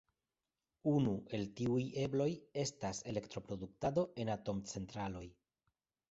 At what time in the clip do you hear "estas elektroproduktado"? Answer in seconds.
2.63-4.05